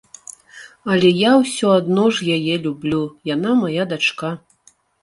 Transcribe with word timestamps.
Але 0.93 1.11
я 1.17 1.31
ўсё 1.41 1.67
адно 1.81 2.07
ж 2.17 2.39
яе 2.39 2.55
люблю, 2.67 3.05
яна 3.35 3.57
мая 3.65 3.83
дачка. 3.95 4.37